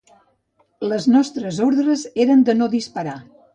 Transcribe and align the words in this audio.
Les 0.91 1.05
nostres 1.17 1.61
ordres 1.67 2.07
eren 2.25 2.43
de 2.51 2.59
no 2.59 2.73
disparar 2.75 3.17